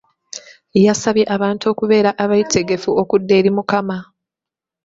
[0.85, 3.97] Yasabye abantu okubeera abeetegefu okudda eri Omukama